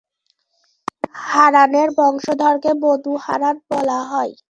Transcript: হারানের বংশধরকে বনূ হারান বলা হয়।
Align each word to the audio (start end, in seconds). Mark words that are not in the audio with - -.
হারানের 1.25 1.89
বংশধরকে 1.97 2.71
বনূ 2.81 3.11
হারান 3.25 3.55
বলা 3.69 3.99
হয়। 4.03 4.33